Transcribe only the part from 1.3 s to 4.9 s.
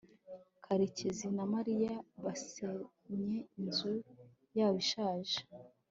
na mariya basenye inzu yabo